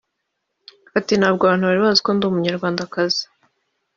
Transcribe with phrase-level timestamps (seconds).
[0.97, 3.23] Ati “Ntabwo abantu bari bazi ko ndi Umunyarwandakazi